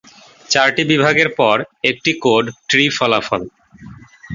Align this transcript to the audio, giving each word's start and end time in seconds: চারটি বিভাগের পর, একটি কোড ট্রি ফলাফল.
চারটি 0.49 0.83
বিভাগের 0.83 1.29
পর, 1.39 1.57
একটি 1.83 2.11
কোড 2.23 2.45
ট্রি 2.69 2.85
ফলাফল. 2.97 3.41